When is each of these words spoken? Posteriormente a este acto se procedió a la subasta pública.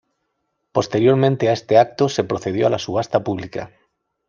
Posteriormente 0.71 1.47
a 1.47 1.53
este 1.53 1.77
acto 1.77 2.09
se 2.09 2.23
procedió 2.23 2.65
a 2.65 2.71
la 2.71 2.79
subasta 2.79 3.23
pública. 3.23 3.71